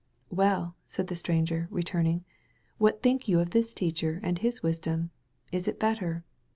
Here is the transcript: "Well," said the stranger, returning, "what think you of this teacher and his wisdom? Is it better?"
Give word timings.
"Well," 0.31 0.75
said 0.87 1.05
the 1.09 1.15
stranger, 1.15 1.67
returning, 1.69 2.25
"what 2.79 3.03
think 3.03 3.27
you 3.27 3.39
of 3.39 3.51
this 3.51 3.71
teacher 3.71 4.19
and 4.23 4.39
his 4.39 4.63
wisdom? 4.63 5.11
Is 5.51 5.67
it 5.67 5.79
better?" 5.79 6.23